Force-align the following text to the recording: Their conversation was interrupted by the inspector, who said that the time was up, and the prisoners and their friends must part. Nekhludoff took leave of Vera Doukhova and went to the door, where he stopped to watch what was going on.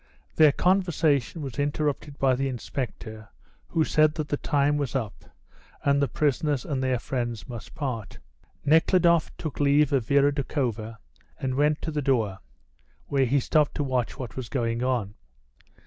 Their 0.35 0.51
conversation 0.51 1.43
was 1.43 1.59
interrupted 1.59 2.17
by 2.17 2.33
the 2.33 2.47
inspector, 2.47 3.29
who 3.67 3.83
said 3.83 4.15
that 4.15 4.29
the 4.29 4.37
time 4.37 4.77
was 4.77 4.95
up, 4.95 5.25
and 5.83 6.01
the 6.01 6.07
prisoners 6.07 6.65
and 6.65 6.81
their 6.81 6.97
friends 6.97 7.47
must 7.47 7.75
part. 7.75 8.17
Nekhludoff 8.65 9.29
took 9.37 9.59
leave 9.59 9.93
of 9.93 10.07
Vera 10.07 10.31
Doukhova 10.33 10.97
and 11.39 11.53
went 11.53 11.83
to 11.83 11.91
the 11.91 12.01
door, 12.01 12.39
where 13.09 13.25
he 13.27 13.39
stopped 13.39 13.75
to 13.75 13.83
watch 13.83 14.17
what 14.17 14.35
was 14.35 14.49
going 14.49 14.81
on. 14.81 15.13